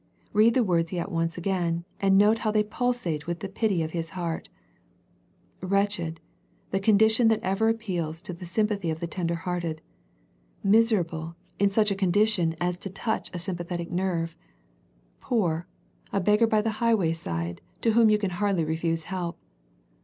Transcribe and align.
Read 0.33 0.55
the 0.55 0.63
words 0.63 0.91
yet 0.91 1.11
once 1.11 1.37
again, 1.37 1.85
and 1.99 2.17
note 2.17 2.39
how 2.39 2.49
they 2.49 2.63
pulsate 2.63 3.27
with 3.27 3.41
the 3.41 3.47
pity 3.47 3.83
of 3.83 3.91
His 3.91 4.09
heart." 4.17 4.49
Wretched," 5.75 6.19
the 6.71 6.79
condition 6.79 7.27
that 7.27 7.39
ever 7.43 7.69
appeals 7.69 8.19
to 8.23 8.33
the 8.33 8.47
sympathy 8.47 8.89
of 8.89 8.99
the 8.99 9.05
tender 9.05 9.35
hearted." 9.35 9.79
Mis 10.63 10.91
erable," 10.91 11.35
in 11.59 11.69
such 11.69 11.91
a 11.91 11.95
condition 11.95 12.55
as 12.59 12.79
to 12.79 12.89
touch 12.89 13.29
a 13.31 13.37
sym 13.37 13.55
202 13.57 13.61
A 13.61 13.69
First 13.69 13.89
Century 13.91 14.19
Message 14.23 14.37
pathetic 14.39 14.49
nature. 14.49 15.17
"Poor," 15.21 15.67
a 16.11 16.19
beggar 16.19 16.47
by 16.47 16.61
the 16.63 16.79
highway 16.81 17.13
side, 17.13 17.61
to 17.81 17.91
whom 17.91 18.09
you 18.09 18.17
can 18.17 18.31
hardly 18.31 18.65
refuse 18.65 19.03
help. 19.03 19.37